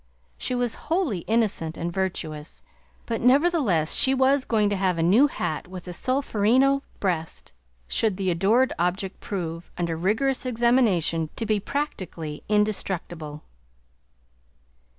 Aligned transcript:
She 0.35 0.55
was 0.55 0.73
wholly 0.89 1.19
innocent 1.27 1.77
and 1.77 1.93
virtuous, 1.93 2.63
but 3.05 3.21
nevertheless 3.21 3.93
she 3.95 4.15
was 4.15 4.45
going 4.45 4.67
to 4.71 4.75
have 4.75 4.97
a 4.97 5.03
new 5.03 5.27
hat 5.27 5.67
with 5.67 5.83
the 5.83 5.93
solferino 5.93 6.81
breast, 6.99 7.53
should 7.87 8.17
the 8.17 8.31
adored 8.31 8.73
object 8.79 9.19
prove, 9.19 9.69
under 9.77 9.95
rigorous 9.95 10.43
examination, 10.43 11.29
to 11.35 11.45
be 11.45 11.59
practically 11.59 12.41
indestructible. 12.49 13.43